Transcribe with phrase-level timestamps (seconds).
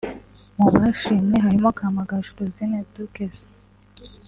[0.59, 3.55] Mu bashimiwe harimo Kamagaju Rosine Duquesne